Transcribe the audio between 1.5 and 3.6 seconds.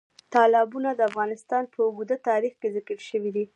په اوږده تاریخ کې ذکر شوی دی.